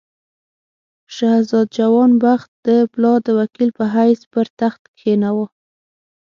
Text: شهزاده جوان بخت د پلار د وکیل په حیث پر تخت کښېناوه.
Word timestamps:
شهزاده 1.15 1.71
جوان 1.77 2.11
بخت 2.23 2.49
د 2.67 2.69
پلار 2.93 3.19
د 3.27 3.29
وکیل 3.39 3.69
په 3.77 3.85
حیث 3.93 4.21
پر 4.33 4.45
تخت 4.59 4.81
کښېناوه. 4.95 5.45